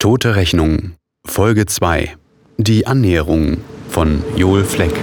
[0.00, 0.94] Tote Rechnung,
[1.26, 2.16] Folge 2.
[2.56, 3.58] Die Annäherung
[3.90, 4.94] von Joel Fleck.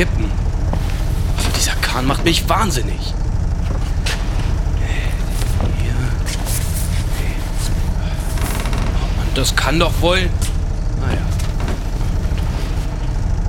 [0.00, 0.30] Kippen?
[1.36, 3.12] Also dieser Kahn macht mich wahnsinnig.
[8.98, 10.30] Oh Mann, das kann doch wohl.
[11.02, 11.20] Naja.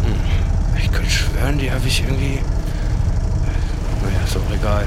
[0.04, 0.78] Hm.
[0.78, 2.42] Ich könnte schwören, die habe ich irgendwie.
[4.04, 4.86] Naja, ist doch egal.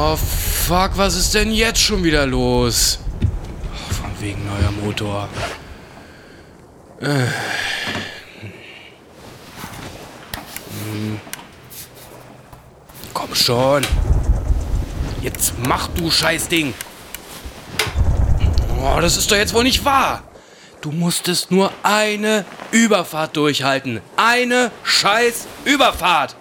[0.00, 3.00] Oh, fuck, was ist denn jetzt schon wieder los?
[3.20, 5.28] Oh, von wegen neuer Motor.
[7.00, 7.28] Hm.
[13.12, 13.84] Komm schon.
[15.20, 16.74] Jetzt mach du Scheißding.
[18.80, 20.22] Oh, das ist doch jetzt wohl nicht wahr.
[20.80, 24.00] Du musstest nur eine Überfahrt durchhalten.
[24.16, 26.36] Eine scheiß Überfahrt.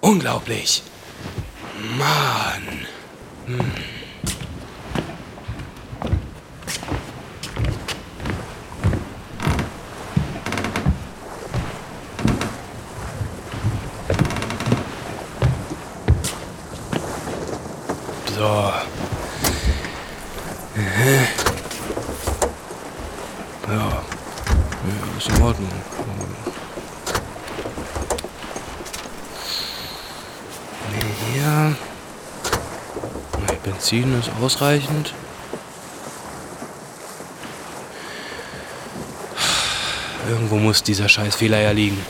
[0.00, 0.84] Unglaublich.
[1.96, 2.86] Mann.
[3.46, 3.72] Hm.
[18.36, 18.72] So.
[20.76, 21.26] Äh.
[23.70, 23.76] Ja.
[23.78, 25.70] Ja, ist in Ordnung.
[30.92, 31.76] Nee, hier.
[33.62, 35.12] Benzin ist ausreichend.
[40.28, 42.04] Irgendwo muss dieser Scheißfehler ja liegen.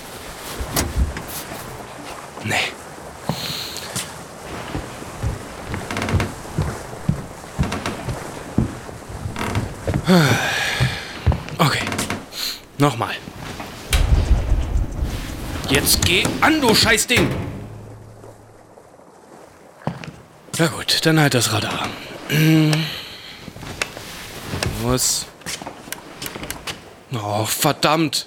[2.44, 2.54] Nee.
[11.58, 11.84] Okay.
[12.78, 13.14] Nochmal.
[15.68, 17.30] Jetzt geh an, du Scheißding!
[20.58, 21.88] Na gut, dann halt das Radar.
[24.82, 25.26] Was?
[27.12, 28.26] Oh, verdammt.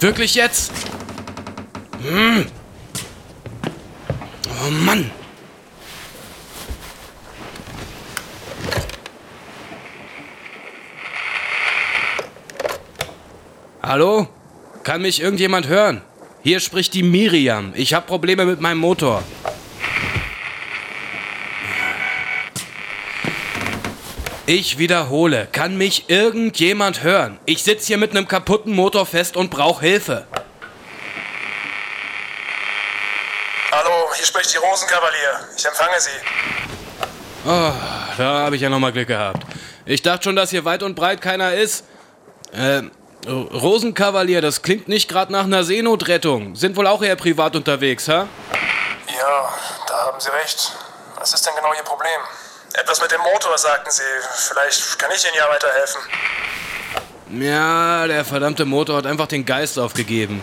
[0.00, 0.72] Wirklich jetzt?
[2.02, 2.46] Hm.
[4.46, 5.10] Oh Mann.
[13.82, 14.28] Hallo?
[14.84, 16.02] Kann mich irgendjemand hören?
[16.42, 17.72] Hier spricht die Miriam.
[17.76, 19.22] Ich habe Probleme mit meinem Motor.
[24.46, 27.38] Ich wiederhole, kann mich irgendjemand hören?
[27.44, 30.26] Ich sitze hier mit einem kaputten Motor fest und brauche Hilfe.
[33.70, 35.46] Hallo, hier spricht die Rosenkavalier.
[35.56, 36.10] Ich empfange Sie.
[37.44, 37.72] Oh,
[38.16, 39.46] da habe ich ja nochmal Glück gehabt.
[39.84, 41.84] Ich dachte schon, dass hier weit und breit keiner ist.
[42.52, 42.82] Äh,
[43.26, 46.56] Rosenkavalier, das klingt nicht gerade nach einer Seenotrettung.
[46.56, 48.26] Sind wohl auch eher privat unterwegs, ha?
[49.18, 49.54] Ja,
[49.86, 50.72] da haben Sie recht.
[51.16, 52.20] Was ist denn genau Ihr Problem?
[52.72, 54.02] Etwas mit dem Motor, sagten Sie.
[54.48, 56.00] Vielleicht kann ich Ihnen ja weiterhelfen.
[57.42, 60.42] Ja, der verdammte Motor hat einfach den Geist aufgegeben.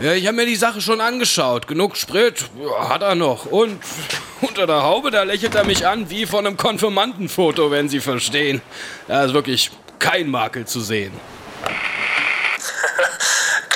[0.00, 1.68] Ja, ich habe mir die Sache schon angeschaut.
[1.68, 3.46] Genug Sprit ja, hat er noch.
[3.46, 3.80] Und
[4.40, 8.62] unter der Haube, da lächelt er mich an wie von einem Konfirmandenfoto, wenn Sie verstehen.
[9.06, 11.12] Da ist wirklich kein Makel zu sehen.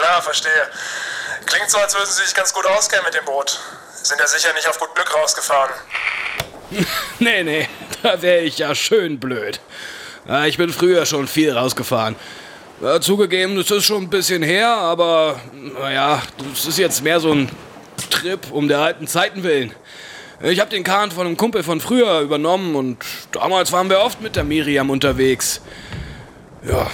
[0.05, 0.69] Klar, verstehe.
[1.47, 3.59] Klingt so, als würden Sie sich ganz gut auskennen mit dem Boot.
[4.03, 5.71] Sind ja sicher nicht auf gut Glück rausgefahren.
[7.21, 7.69] Nee, nee,
[8.03, 9.61] da wäre ich ja schön blöd.
[10.47, 12.17] Ich bin früher schon viel rausgefahren.
[13.01, 16.21] Zugegeben, das ist schon ein bisschen her, aber naja,
[16.53, 17.49] das ist jetzt mehr so ein
[18.11, 19.73] Trip um der alten Zeiten willen.
[20.43, 22.99] Ich habe den Kahn von einem Kumpel von früher übernommen und
[23.33, 25.61] damals waren wir oft mit der Miriam unterwegs.
[26.63, 26.91] Ja,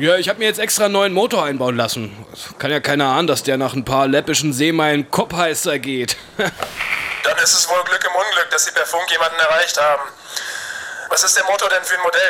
[0.00, 2.14] ja ich habe mir jetzt extra einen neuen Motor einbauen lassen.
[2.58, 6.16] Kann ja keiner ahnen, dass der nach ein paar läppischen Seemeilen Kopfheißer geht.
[6.36, 10.02] Dann ist es wohl Glück im Unglück, dass Sie per Funk jemanden erreicht haben.
[11.08, 12.20] Was ist der Motor denn für ein Modell?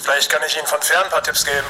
[0.00, 1.66] Vielleicht kann ich Ihnen von fern ein paar Tipps geben.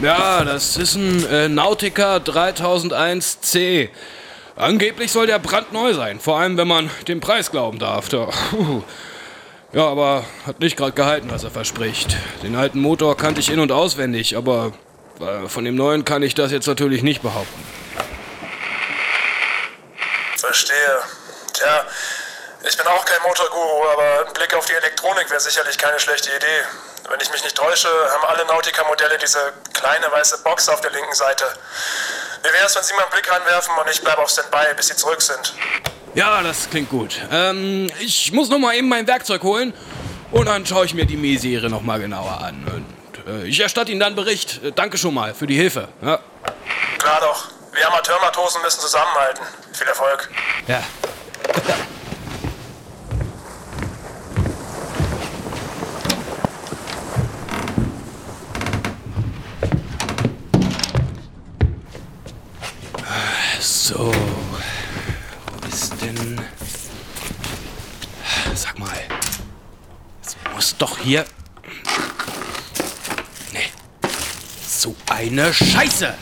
[0.00, 3.90] Ja, das ist ein äh, Nautica 3001C.
[4.56, 8.08] Angeblich soll der brandneu sein, vor allem wenn man dem Preis glauben darf.
[8.08, 8.28] Da.
[9.72, 12.16] Ja, aber hat nicht gerade gehalten, was er verspricht.
[12.42, 14.72] Den alten Motor kannte ich in- und auswendig, aber
[15.20, 17.66] äh, von dem neuen kann ich das jetzt natürlich nicht behaupten.
[20.36, 21.02] Verstehe.
[21.52, 21.84] Tja,
[22.68, 26.30] ich bin auch kein Motorguru, aber ein Blick auf die Elektronik wäre sicherlich keine schlechte
[26.30, 26.64] Idee.
[27.08, 31.14] Wenn ich mich nicht täusche, haben alle Nautica-Modelle diese kleine weiße Box auf der linken
[31.14, 31.44] Seite.
[32.42, 34.88] Wie wäre es, wenn Sie mal einen Blick reinwerfen und ich bleibe auf Standby, bis
[34.88, 35.54] Sie zurück sind?
[36.14, 37.20] Ja, das klingt gut.
[37.30, 39.72] Ähm, ich muss noch mal eben mein Werkzeug holen
[40.32, 42.64] und dann schaue ich mir die Misere noch mal genauer an.
[42.64, 44.60] Und äh, ich erstatte Ihnen dann Bericht.
[44.64, 45.88] Äh, danke schon mal für die Hilfe.
[46.02, 46.18] Ja.
[46.98, 47.48] Klar doch.
[47.72, 49.42] Wir Amateurmatrosen müssen zusammenhalten.
[49.72, 50.28] Viel Erfolg.
[50.66, 50.82] ja.
[63.60, 64.10] So,
[66.00, 66.40] denn...
[68.54, 68.88] Sag mal,
[70.24, 71.24] es muss doch hier...
[73.52, 73.70] Nee,
[74.66, 76.14] so eine Scheiße!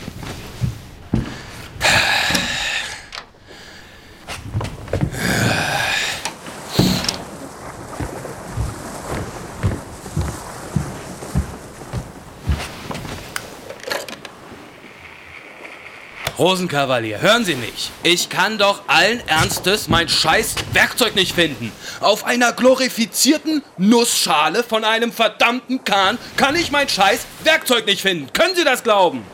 [16.39, 17.91] Rosenkavalier, hören Sie mich.
[18.01, 21.73] Ich kann doch allen Ernstes mein scheiß Werkzeug nicht finden.
[21.99, 28.31] Auf einer glorifizierten Nussschale von einem verdammten Kahn kann ich mein scheiß Werkzeug nicht finden.
[28.31, 29.27] Können Sie das glauben?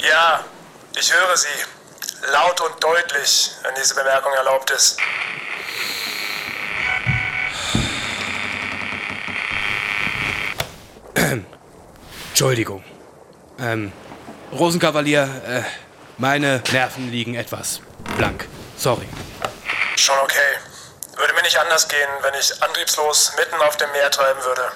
[0.00, 0.44] Ja,
[0.98, 1.46] ich höre Sie.
[2.32, 4.98] Laut und deutlich, wenn diese Bemerkung erlaubt ist.
[12.30, 12.82] Entschuldigung.
[13.60, 13.92] Ähm,
[14.52, 15.62] Rosenkavalier, äh,
[16.18, 17.80] meine Nerven liegen etwas
[18.16, 18.48] blank.
[18.76, 19.08] Sorry.
[19.96, 20.58] Schon okay.
[21.16, 24.72] Würde mir nicht anders gehen, wenn ich antriebslos mitten auf dem Meer treiben würde.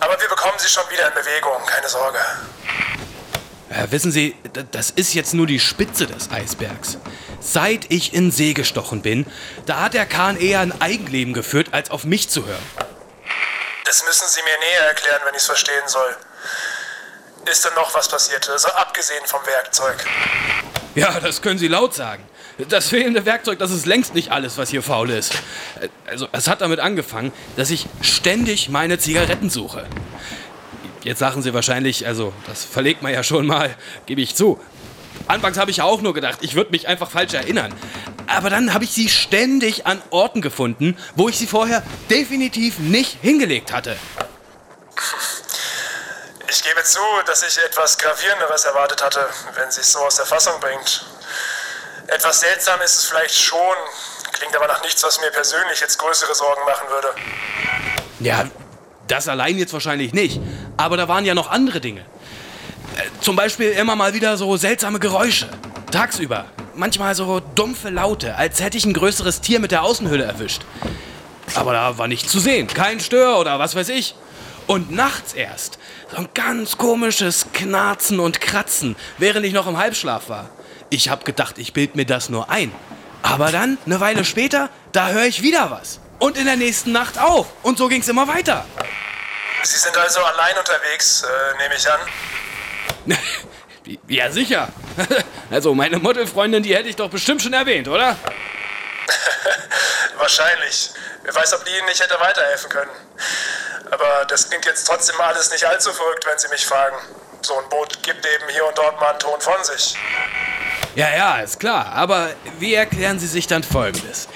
[0.00, 2.18] Aber wir bekommen sie schon wieder in Bewegung, keine Sorge.
[3.68, 4.34] Äh, wissen Sie,
[4.72, 6.98] das ist jetzt nur die Spitze des Eisbergs.
[7.40, 9.26] Seit ich in See gestochen bin,
[9.66, 12.62] da hat der Kahn eher ein Eigenleben geführt, als auf mich zu hören.
[13.84, 16.16] Das müssen Sie mir näher erklären, wenn ich es verstehen soll.
[17.50, 20.06] Ist denn noch was passiert, also abgesehen vom Werkzeug?
[20.94, 22.22] Ja, das können Sie laut sagen.
[22.68, 25.32] Das fehlende Werkzeug, das ist längst nicht alles, was hier faul ist.
[26.06, 29.86] Also, es hat damit angefangen, dass ich ständig meine Zigaretten suche.
[31.02, 33.74] Jetzt sagen Sie wahrscheinlich, also, das verlegt man ja schon mal,
[34.06, 34.60] gebe ich zu.
[35.26, 37.74] Anfangs habe ich auch nur gedacht, ich würde mich einfach falsch erinnern.
[38.26, 43.18] Aber dann habe ich sie ständig an Orten gefunden, wo ich sie vorher definitiv nicht
[43.22, 43.96] hingelegt hatte.
[46.80, 51.04] Gebe zu, dass ich etwas Gravierenderes erwartet hatte, wenn es so aus der Fassung bringt.
[52.06, 53.58] Etwas seltsam ist es vielleicht schon,
[54.32, 57.08] klingt aber nach nichts, was mir persönlich jetzt größere Sorgen machen würde.
[58.20, 58.44] Ja,
[59.08, 60.40] das allein jetzt wahrscheinlich nicht.
[60.78, 62.00] Aber da waren ja noch andere Dinge.
[62.96, 65.50] Äh, Zum Beispiel immer mal wieder so seltsame Geräusche.
[65.92, 66.46] Tagsüber.
[66.74, 70.62] Manchmal so dumpfe Laute, als hätte ich ein größeres Tier mit der Außenhülle erwischt.
[71.54, 72.68] Aber da war nichts zu sehen.
[72.68, 74.14] Kein Stör oder was weiß ich.
[74.66, 75.79] Und nachts erst.
[76.10, 80.50] So ein ganz komisches Knarzen und Kratzen, während ich noch im Halbschlaf war.
[80.88, 82.72] Ich hab gedacht, ich bild mir das nur ein.
[83.22, 86.00] Aber dann, eine Weile später, da höre ich wieder was.
[86.18, 87.46] Und in der nächsten Nacht auch.
[87.62, 88.64] Und so ging's immer weiter.
[89.62, 92.00] Sie sind also allein unterwegs, äh, nehme ich an.
[94.08, 94.68] Ja, sicher.
[95.50, 98.16] Also, meine Modelfreundin, die hätte ich doch bestimmt schon erwähnt, oder?
[100.16, 100.90] Wahrscheinlich.
[101.24, 102.90] Wer weiß, ob die Ihnen nicht hätte weiterhelfen können.
[104.00, 106.96] Aber das klingt jetzt trotzdem alles nicht allzu verrückt, wenn Sie mich fragen.
[107.42, 109.94] So ein Boot gibt eben hier und dort mal einen Ton von sich.
[110.94, 111.92] Ja, ja, ist klar.
[111.92, 114.28] Aber wie erklären Sie sich dann Folgendes?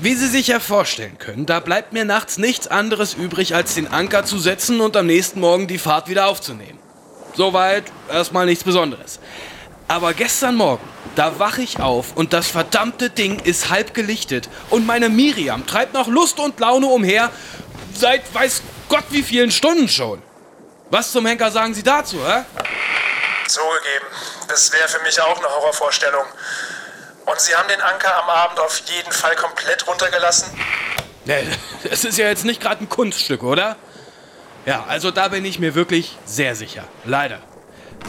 [0.00, 3.88] Wie Sie sich ja vorstellen können, da bleibt mir nachts nichts anderes übrig, als den
[3.88, 6.78] Anker zu setzen und am nächsten Morgen die Fahrt wieder aufzunehmen.
[7.34, 9.20] Soweit erstmal nichts Besonderes.
[9.88, 10.82] Aber gestern Morgen,
[11.16, 15.92] da wache ich auf und das verdammte Ding ist halb gelichtet und meine Miriam treibt
[15.92, 17.30] noch Lust und Laune umher,
[17.96, 20.22] seit weiß Gott wie vielen Stunden schon.
[20.90, 22.44] Was zum Henker sagen Sie dazu, hä?
[23.46, 24.06] Zugegeben,
[24.48, 26.24] das wäre für mich auch eine Horrorvorstellung.
[27.26, 30.48] Und Sie haben den Anker am Abend auf jeden Fall komplett runtergelassen?
[31.24, 31.46] Nee,
[31.88, 33.76] Das ist ja jetzt nicht gerade ein Kunststück, oder?
[34.66, 36.84] Ja, also da bin ich mir wirklich sehr sicher.
[37.04, 37.40] Leider.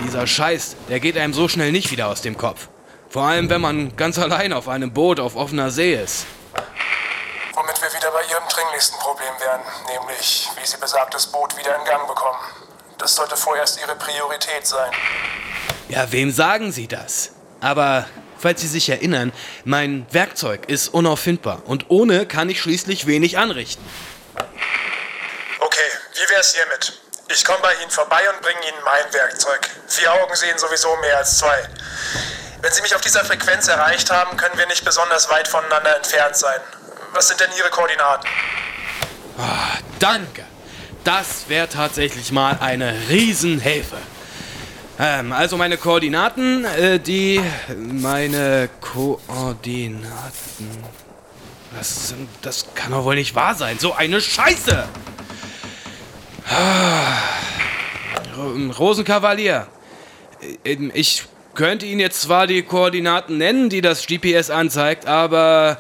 [0.03, 2.67] Dieser Scheiß, der geht einem so schnell nicht wieder aus dem Kopf.
[3.09, 6.25] Vor allem, wenn man ganz allein auf einem Boot auf offener See ist.
[7.53, 11.85] Womit wir wieder bei Ihrem dringlichsten Problem wären, nämlich wie Sie besagtes Boot wieder in
[11.85, 12.39] Gang bekommen.
[12.97, 14.91] Das sollte vorerst Ihre Priorität sein.
[15.87, 17.31] Ja, wem sagen Sie das?
[17.61, 18.05] Aber
[18.37, 19.31] falls Sie sich erinnern,
[19.63, 23.83] mein Werkzeug ist unauffindbar und ohne kann ich schließlich wenig anrichten.
[25.59, 25.79] Okay,
[26.13, 26.99] wie wär's hiermit?
[27.29, 29.69] Ich komme bei Ihnen vorbei und bringe Ihnen mein Werkzeug.
[29.87, 31.69] Vier Augen sehen sowieso mehr als zwei.
[32.61, 36.35] Wenn Sie mich auf dieser Frequenz erreicht haben, können wir nicht besonders weit voneinander entfernt
[36.35, 36.59] sein.
[37.13, 38.27] Was sind denn Ihre Koordinaten?
[39.37, 40.43] Ah, danke.
[41.03, 43.97] Das wäre tatsächlich mal eine Riesenhilfe.
[44.99, 47.41] Ähm, also meine Koordinaten, äh, die...
[47.77, 50.03] Meine Koordinaten...
[51.75, 53.79] Das, das kann doch wohl nicht wahr sein.
[53.79, 54.87] So eine Scheiße!
[56.49, 57.17] Ah,
[58.77, 59.67] Rosenkavalier.
[60.63, 61.23] Äh, ich
[61.55, 65.79] könnte Ihnen jetzt zwar die Koordinaten nennen, die das GPS anzeigt, aber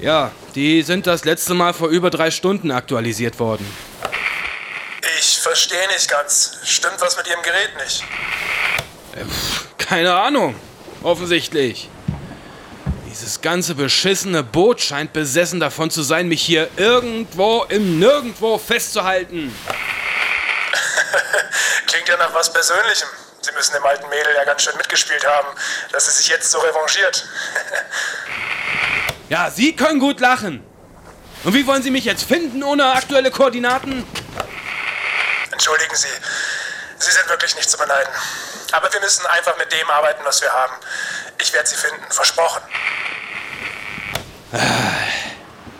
[0.00, 3.66] ja, die sind das letzte Mal vor über drei Stunden aktualisiert worden.
[5.18, 6.58] Ich verstehe nicht ganz.
[6.64, 8.04] Stimmt was mit Ihrem Gerät nicht?
[9.14, 9.24] Äh,
[9.78, 10.54] keine Ahnung.
[11.02, 11.88] Offensichtlich.
[13.10, 19.54] Dieses ganze beschissene Boot scheint besessen davon zu sein, mich hier irgendwo im Nirgendwo festzuhalten.
[21.86, 23.08] Klingt ja nach was Persönlichem.
[23.42, 25.48] Sie müssen dem alten Mädel ja ganz schön mitgespielt haben,
[25.92, 27.26] dass sie sich jetzt so revanchiert.
[29.30, 30.62] ja, Sie können gut lachen.
[31.44, 34.04] Und wie wollen Sie mich jetzt finden ohne aktuelle Koordinaten?
[35.52, 36.08] Entschuldigen Sie,
[36.98, 38.12] Sie sind wirklich nicht zu beneiden.
[38.72, 40.74] Aber wir müssen einfach mit dem arbeiten, was wir haben.
[41.40, 42.60] Ich werde Sie finden, versprochen.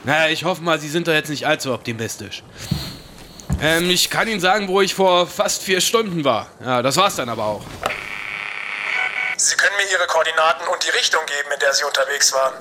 [0.05, 2.43] Naja, ich hoffe mal, Sie sind da jetzt nicht allzu optimistisch.
[3.61, 6.47] Ähm, ich kann Ihnen sagen, wo ich vor fast vier Stunden war.
[6.65, 7.63] Ja, das war's dann aber auch.
[9.37, 12.55] Sie können mir Ihre Koordinaten und die Richtung geben, in der Sie unterwegs waren.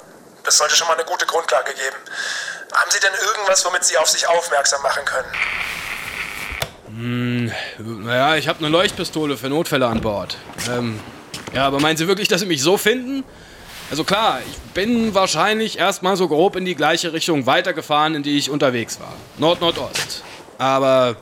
[0.49, 1.95] Das sollte schon mal eine gute Grundlage geben.
[2.73, 5.27] Haben Sie denn irgendwas, womit Sie auf sich aufmerksam machen können?
[6.87, 10.37] Hm, naja, ich habe eine Leuchtpistole für Notfälle an Bord.
[10.67, 10.99] Ähm,
[11.53, 13.23] ja, aber meinen Sie wirklich, dass Sie mich so finden?
[13.91, 18.35] Also klar, ich bin wahrscheinlich erstmal so grob in die gleiche Richtung weitergefahren, in die
[18.35, 19.13] ich unterwegs war.
[19.37, 20.23] Nord-Nordost.
[20.57, 21.15] Aber,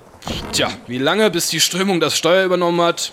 [0.53, 3.12] tja, wie lange bis die Strömung das Steuer übernommen hat?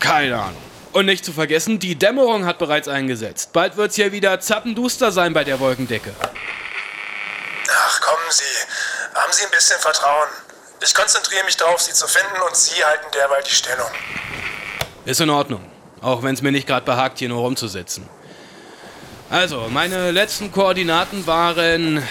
[0.00, 0.73] Keine Ahnung.
[0.94, 3.52] Und nicht zu vergessen, die Dämmerung hat bereits eingesetzt.
[3.52, 6.14] Bald wird's hier wieder zappenduster sein bei der Wolkendecke.
[7.68, 8.44] Ach, kommen Sie.
[9.12, 10.28] Haben Sie ein bisschen Vertrauen.
[10.80, 13.88] Ich konzentriere mich darauf, Sie zu finden und Sie halten derweil die Stellung.
[15.04, 15.68] Ist in Ordnung.
[16.00, 18.08] Auch wenn es mir nicht gerade behagt, hier nur rumzusitzen.
[19.30, 22.06] Also, meine letzten Koordinaten waren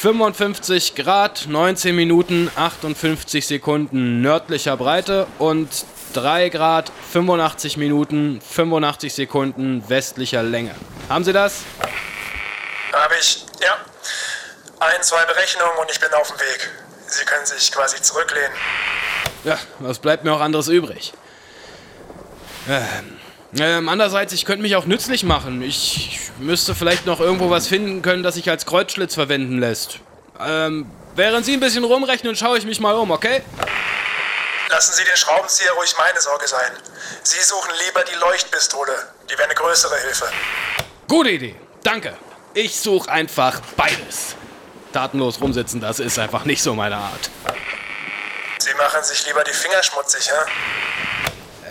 [0.00, 5.68] 55 Grad, 19 Minuten, 58 Sekunden nördlicher Breite und
[6.14, 10.74] 3 Grad, 85 Minuten, 85 Sekunden westlicher Länge.
[11.08, 11.62] Haben Sie das?
[12.92, 13.76] Habe ich, ja.
[14.80, 16.70] Ein, zwei Berechnungen und ich bin auf dem Weg.
[17.06, 18.52] Sie können sich quasi zurücklehnen.
[19.44, 21.12] Ja, was bleibt mir auch anderes übrig?
[22.68, 23.18] Ähm,
[23.58, 25.62] ähm, andererseits, ich könnte mich auch nützlich machen.
[25.62, 30.00] Ich müsste vielleicht noch irgendwo was finden können, das sich als Kreuzschlitz verwenden lässt.
[30.40, 33.42] Ähm, während Sie ein bisschen rumrechnen, schaue ich mich mal um, okay?
[34.74, 36.72] Lassen Sie den Schraubenzieher ruhig meine Sorge sein.
[37.22, 39.06] Sie suchen lieber die Leuchtpistole.
[39.30, 40.28] Die wäre eine größere Hilfe.
[41.06, 41.54] Gute Idee.
[41.84, 42.18] Danke.
[42.54, 44.34] Ich suche einfach beides.
[44.92, 47.30] Tatenlos rumsitzen, das ist einfach nicht so meine Art.
[48.58, 50.50] Sie machen sich lieber die Finger schmutzig, hä?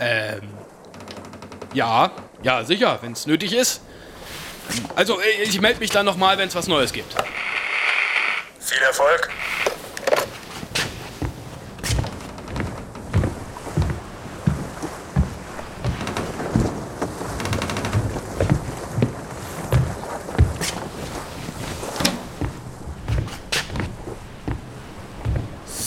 [0.00, 0.54] Ähm.
[1.74, 2.10] Ja,
[2.42, 3.82] ja, sicher, wenn es nötig ist.
[4.96, 7.14] Also, ich melde mich dann nochmal, wenn es was Neues gibt.
[8.60, 9.28] Viel Erfolg.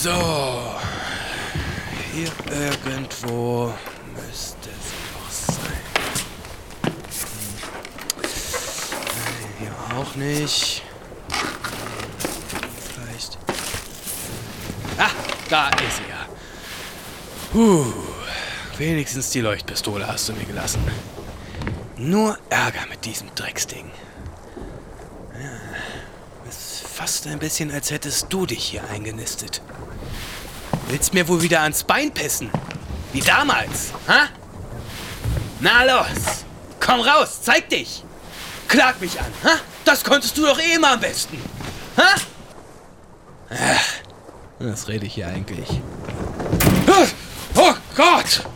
[0.00, 0.74] So.
[2.12, 3.74] Hier irgendwo
[4.14, 5.82] müsste sie noch sein.
[8.22, 8.38] Hm.
[9.58, 10.82] Hier auch nicht.
[12.94, 13.38] Vielleicht.
[14.98, 15.10] Ah,
[15.50, 16.26] da ist sie ja.
[17.58, 17.92] Puh.
[18.76, 20.80] Wenigstens die Leuchtpistole hast du mir gelassen.
[21.96, 23.90] Nur Ärger mit diesem Drecksding.
[25.32, 29.60] Ja, ist fast ein bisschen, als hättest du dich hier eingenistet.
[30.86, 32.48] Willst mir wohl wieder ans Bein pissen?
[33.12, 34.28] Wie damals, ha?
[35.58, 36.44] Na los,
[36.78, 38.04] komm raus, zeig dich.
[38.68, 39.56] Klag mich an, ha?
[39.84, 41.42] Das konntest du doch eh immer am besten,
[41.96, 42.14] ha?
[43.50, 43.84] Ach,
[44.60, 45.80] was rede ich hier eigentlich?
[47.98, 48.46] Gott!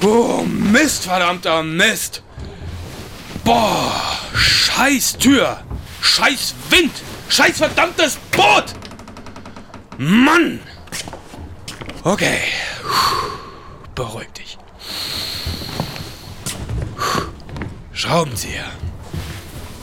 [0.00, 2.22] Oh Mist, verdammter Mist!
[3.42, 4.00] Boah,
[4.32, 5.60] scheiß Tür!
[6.00, 6.92] Scheiß Wind!
[7.28, 8.66] Scheiß verdammtes Boot!
[9.98, 10.60] Mann!
[12.04, 12.42] Okay.
[13.96, 14.56] Beruhig dich.
[17.92, 18.70] Schraubenzieher.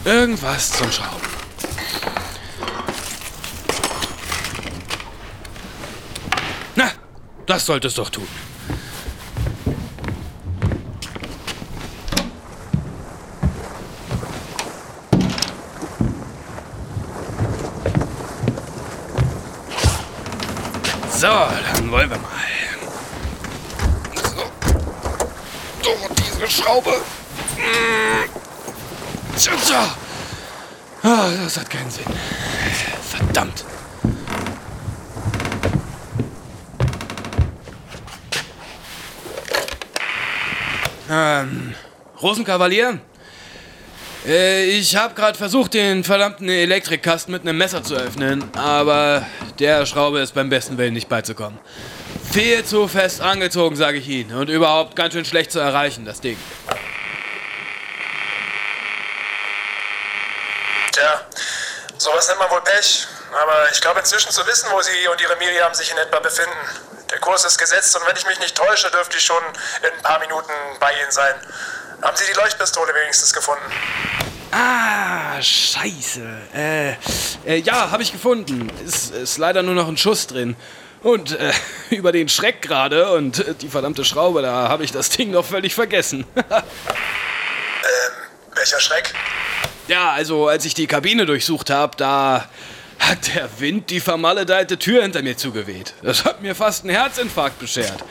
[0.05, 1.27] Irgendwas zum Schrauben.
[6.77, 6.89] Na,
[7.45, 8.27] das sollte es doch tun.
[21.21, 22.31] So, dann wollen wir mal.
[24.15, 24.41] So.
[25.83, 26.60] So,
[29.37, 29.95] Tja, tja.
[31.03, 32.05] Ah, das hat keinen Sinn.
[33.09, 33.65] Verdammt.
[41.09, 41.73] Ähm,
[42.21, 42.99] Rosenkavalier?
[44.25, 49.25] Äh, ich habe gerade versucht, den verdammten Elektrikkasten mit einem Messer zu öffnen, aber
[49.59, 51.59] der Schraube ist beim besten Willen nicht beizukommen.
[52.31, 56.21] Viel zu fest angezogen, sage ich Ihnen, und überhaupt ganz schön schlecht zu erreichen, das
[56.21, 56.37] Ding.
[60.93, 61.25] Tja,
[61.97, 63.05] sowas nennt man wohl Pech.
[63.31, 66.55] Aber ich glaube inzwischen zu wissen, wo Sie und Ihre Miriam sich in etwa befinden.
[67.11, 69.43] Der Kurs ist gesetzt und wenn ich mich nicht täusche, dürfte ich schon
[69.81, 71.35] in ein paar Minuten bei Ihnen sein.
[72.01, 73.63] Haben Sie die Leuchtpistole wenigstens gefunden?
[74.51, 76.21] Ah, scheiße.
[76.53, 76.91] Äh,
[77.45, 78.69] äh ja, habe ich gefunden.
[78.85, 80.55] Ist, ist leider nur noch ein Schuss drin.
[81.01, 81.51] Und äh,
[81.89, 85.45] über den Schreck gerade und äh, die verdammte Schraube, da habe ich das Ding noch
[85.45, 86.25] völlig vergessen.
[86.35, 86.61] ähm,
[88.53, 89.13] welcher Schreck?
[89.87, 92.49] Ja, also als ich die Kabine durchsucht habe, da
[92.99, 95.95] hat der Wind die vermaledeite Tür hinter mir zugeweht.
[96.03, 98.03] Das hat mir fast einen Herzinfarkt beschert.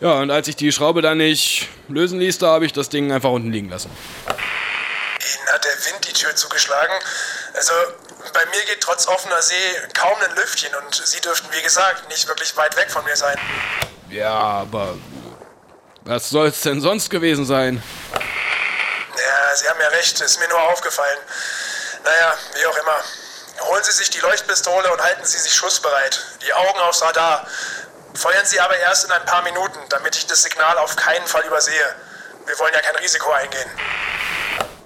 [0.00, 3.12] Ja, und als ich die Schraube dann nicht lösen ließ, da habe ich das Ding
[3.12, 3.90] einfach unten liegen lassen.
[4.26, 6.92] Ihnen hat der Wind die Tür zugeschlagen.
[7.54, 7.72] Also
[8.34, 9.54] bei mir geht trotz offener See
[9.94, 13.38] kaum ein Lüftchen und Sie dürften, wie gesagt, nicht wirklich weit weg von mir sein.
[14.10, 14.96] Ja, aber
[16.02, 17.82] was soll's denn sonst gewesen sein?
[18.12, 21.18] Ja, Sie haben ja recht, ist mir nur aufgefallen.
[22.04, 22.98] Naja, wie auch immer.
[23.68, 26.20] Holen Sie sich die Leuchtpistole und halten Sie sich schussbereit.
[26.46, 27.46] Die Augen aufs Radar.
[28.14, 31.44] Feuern Sie aber erst in ein paar Minuten, damit ich das Signal auf keinen Fall
[31.44, 31.94] übersehe.
[32.46, 33.70] Wir wollen ja kein Risiko eingehen.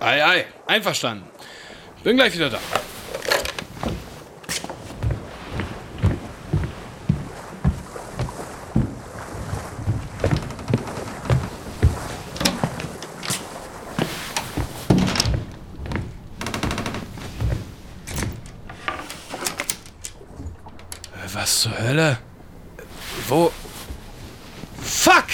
[0.00, 1.28] Ei, ei, einverstanden.
[2.04, 2.58] Bin gleich wieder da.
[21.32, 22.18] Was zur Hölle?
[23.28, 23.52] Wo?
[24.82, 25.26] Fuck!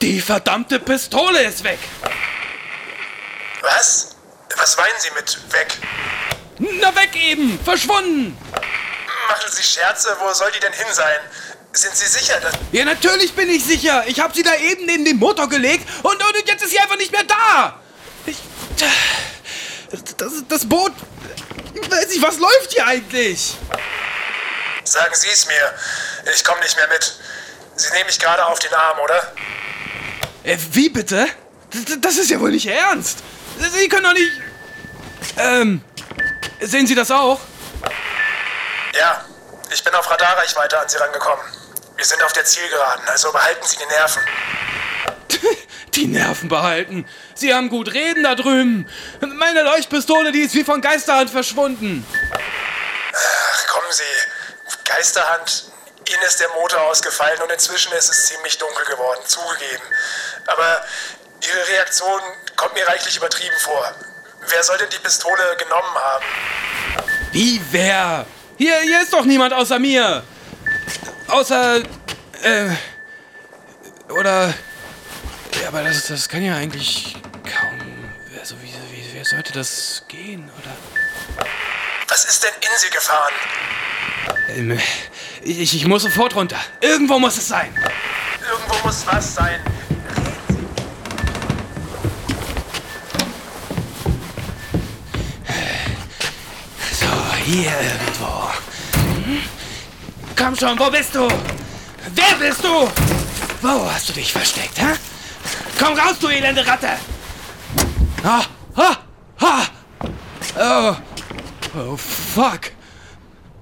[0.00, 1.78] Die verdammte Pistole ist weg!
[3.62, 4.14] Was?
[4.56, 5.78] Was meinen Sie mit weg?
[6.80, 7.58] Na weg eben!
[7.64, 8.36] Verschwunden!
[9.28, 10.16] Machen Sie Scherze?
[10.20, 11.18] Wo soll die denn hin sein?
[11.74, 12.54] Sind Sie sicher, dass...
[12.70, 14.04] Ja, natürlich bin ich sicher.
[14.06, 16.96] Ich habe sie da eben in den Motor gelegt und, und jetzt ist sie einfach
[16.96, 17.80] nicht mehr da.
[18.26, 18.36] Ich,
[20.16, 20.92] das, das Boot...
[21.74, 23.56] Ich weiß nicht, was läuft hier eigentlich?
[24.84, 25.74] Sagen Sie es mir.
[26.32, 27.18] Ich komme nicht mehr mit.
[27.74, 29.32] Sie nehmen mich gerade auf den Arm, oder?
[30.44, 31.26] Äh, wie bitte?
[31.70, 33.18] Das, das ist ja wohl nicht ernst.
[33.58, 34.30] Sie können doch nicht...
[35.38, 35.84] Ähm...
[36.60, 37.40] Sehen Sie das auch?
[38.96, 39.24] Ja,
[39.72, 41.44] ich bin auf Radarreichweite an Sie rangekommen.
[41.96, 44.22] Wir sind auf der Zielgeraden, also behalten Sie die Nerven.
[45.94, 47.08] Die Nerven behalten.
[47.36, 48.88] Sie haben gut reden da drüben.
[49.20, 52.04] Meine Leuchtpistole, die ist wie von Geisterhand verschwunden.
[53.12, 54.02] Ach, kommen Sie.
[54.84, 55.70] Geisterhand.
[56.08, 59.84] Ihnen ist der Motor ausgefallen und inzwischen ist es ziemlich dunkel geworden, zugegeben.
[60.46, 60.84] Aber
[61.40, 62.20] Ihre Reaktion
[62.56, 63.94] kommt mir reichlich übertrieben vor.
[64.48, 66.24] Wer soll denn die Pistole genommen haben?
[67.30, 68.26] Wie wer?
[68.58, 70.24] Hier, hier ist doch niemand außer mir.
[71.28, 71.82] Außer.
[72.42, 72.70] Äh.
[74.08, 74.54] Oder.
[75.60, 77.80] Ja, aber das, das kann ja eigentlich kaum.
[78.38, 81.46] Also, wie, wie, wie sollte das gehen, oder?
[82.08, 83.32] Was ist denn in Sie gefahren?
[84.48, 84.78] Ähm,
[85.42, 86.58] ich, ich muss sofort runter.
[86.80, 87.74] Irgendwo muss es sein.
[88.48, 89.60] Irgendwo muss was sein.
[96.92, 97.06] So,
[97.44, 98.53] hier irgendwo.
[100.36, 101.28] Komm schon, wo bist du?
[102.14, 102.88] Wer bist du?
[103.62, 104.94] Wo hast du dich versteckt, hä?
[105.78, 106.88] Komm raus, du elende Ratte!
[108.22, 108.44] Ah,
[108.76, 108.96] ah,
[109.40, 109.66] ah!
[110.56, 110.96] Oh,
[111.78, 112.70] oh, fuck!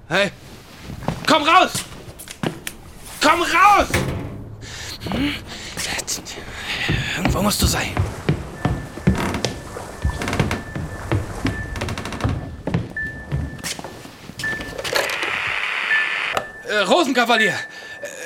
[0.09, 0.31] Hey,
[1.27, 1.71] komm raus!
[3.21, 3.87] Komm raus!
[5.11, 5.35] Hm?
[7.17, 7.93] Irgendwo musst du sein.
[16.73, 17.57] Äh, Rosenkavalier.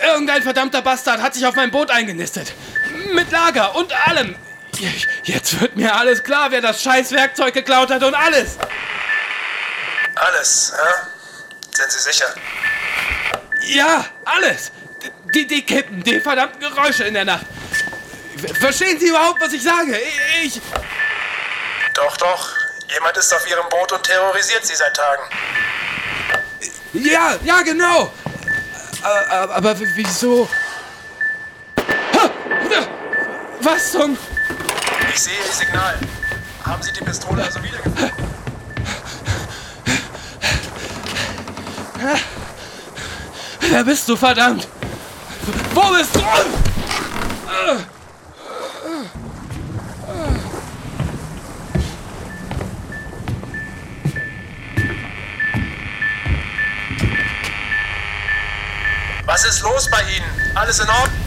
[0.04, 2.54] Irgendein verdammter Bastard hat sich auf mein Boot eingenistet.
[3.14, 4.36] Mit Lager und allem.
[5.24, 8.58] Jetzt wird mir alles klar, wer das scheiß Werkzeug geklaut hat und alles.
[10.16, 11.08] Alles, hä?
[11.76, 12.34] Sind Sie sicher?
[13.62, 14.72] Ja, alles.
[15.34, 17.46] Die, die Kippen, die verdammten Geräusche in der Nacht.
[18.60, 20.00] Verstehen Sie überhaupt, was ich sage?
[20.44, 20.62] Ich.
[21.94, 22.56] Doch, doch.
[22.88, 25.24] Jemand ist auf Ihrem Boot und terrorisiert Sie seit Tagen.
[26.94, 28.14] Ja, ja, genau.
[29.02, 30.50] Aber, aber wieso?
[33.62, 34.18] Was zum...
[35.14, 36.00] Ich sehe Ihr Signal.
[36.66, 38.12] Haben Sie die Pistole also wiedergefunden?
[43.60, 44.68] Wer bist du, verdammt?
[45.74, 46.22] Wo bist du?
[59.38, 60.56] Was ist los bei Ihnen?
[60.56, 61.27] Alles in Ordnung?